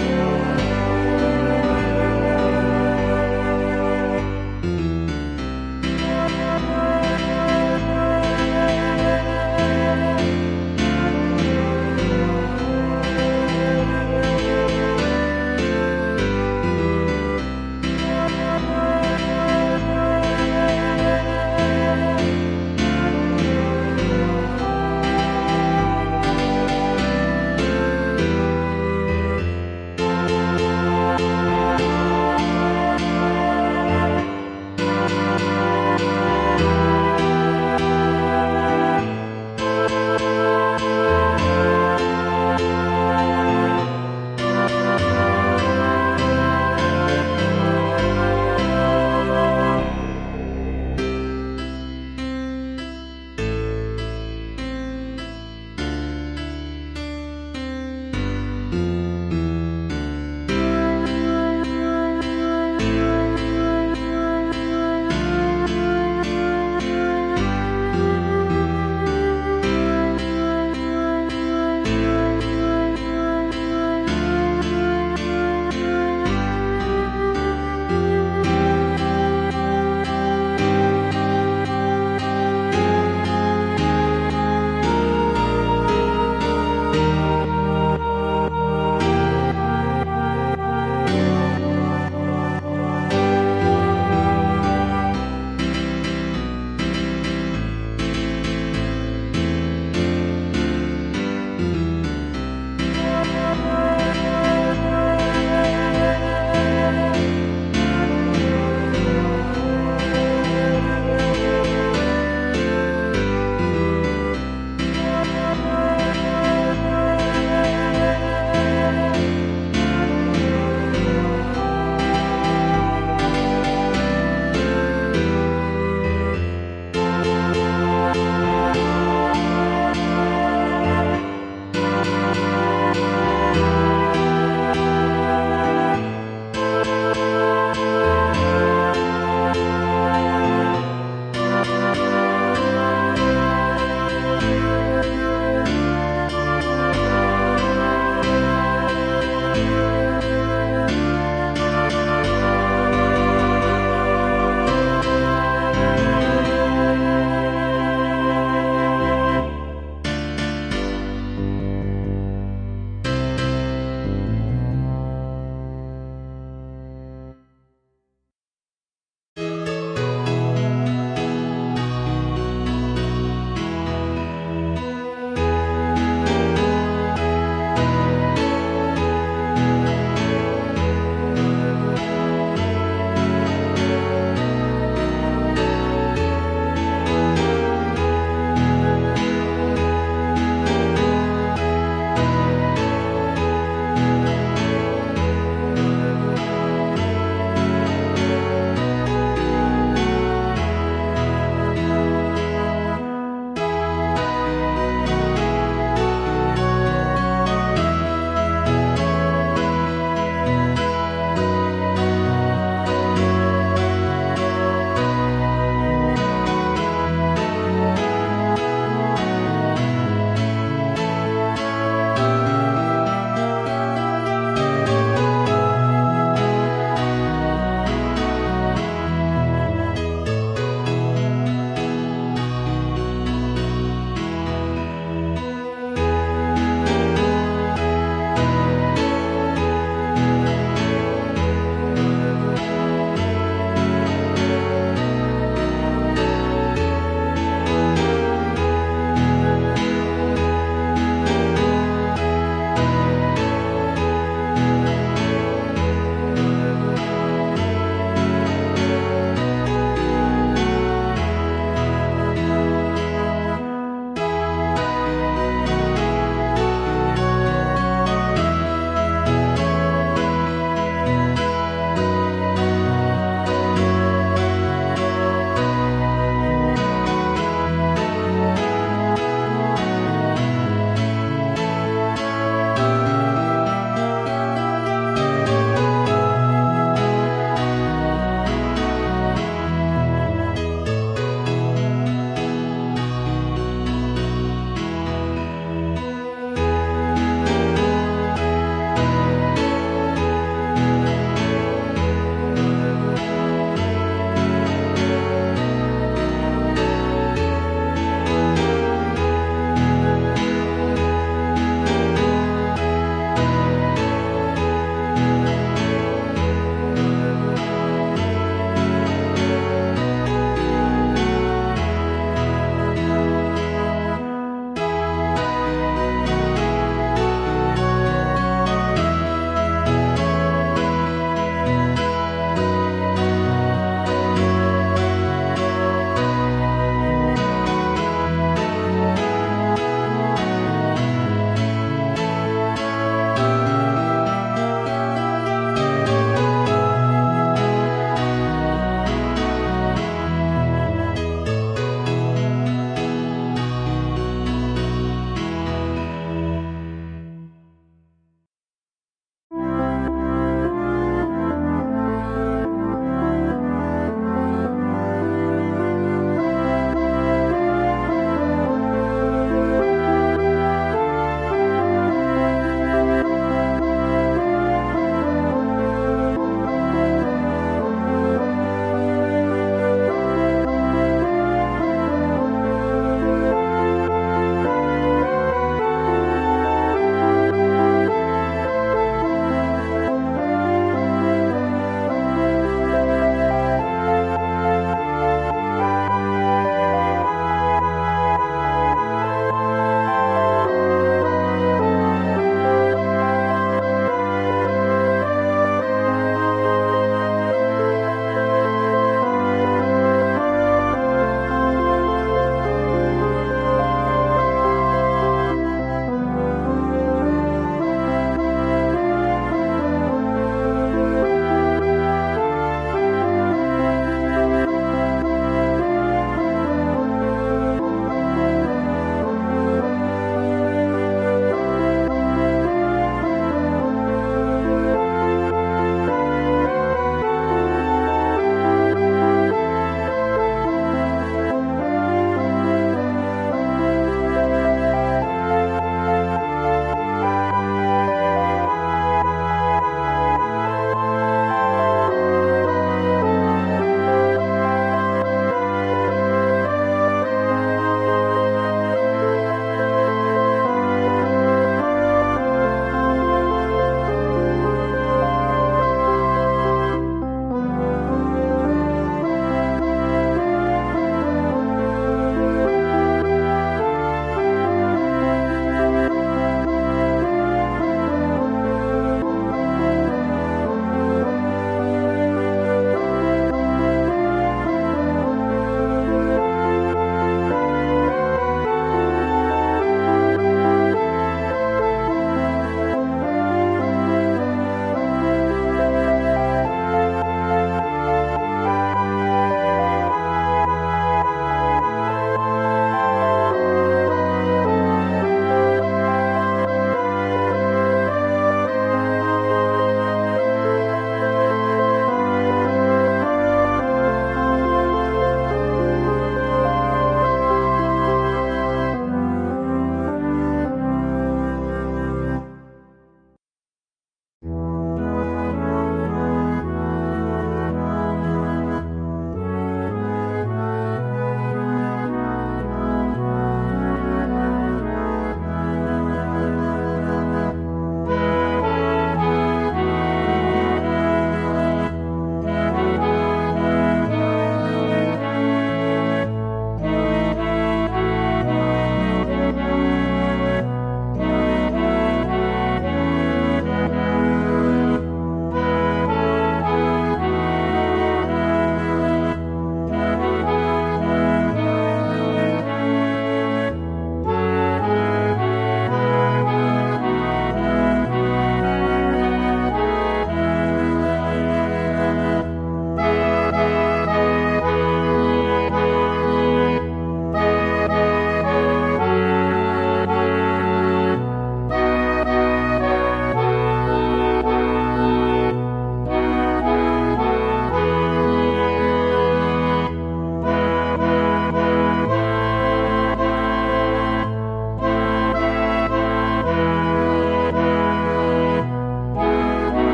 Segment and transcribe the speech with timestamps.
[0.00, 0.33] you.